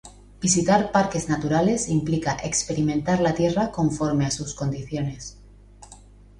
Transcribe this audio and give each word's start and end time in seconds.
Visitar 0.43 0.91
parques 0.91 1.29
naturales 1.29 1.87
implica 1.89 2.35
experimentar 2.49 3.19
la 3.19 3.35
tierra 3.35 3.71
conforme 3.71 4.25
a 4.25 4.31
sus 4.31 4.55
condiciones. 4.55 5.37